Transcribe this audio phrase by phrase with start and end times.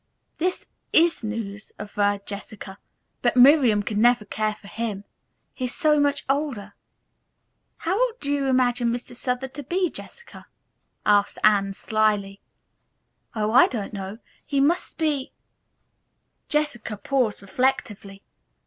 [0.39, 2.79] "This is news," averred Jessica.
[3.21, 5.03] "But Miriam could never care for him.
[5.53, 6.73] He is so much older."
[7.77, 9.15] "How old do you imagine Mr.
[9.15, 10.47] Southard to be, Jessica?"
[11.05, 12.41] asked Anne slyly.
[13.35, 14.17] "Oh, I don't know.
[14.43, 15.33] He must be"
[16.49, 18.23] Jessica paused reflectively.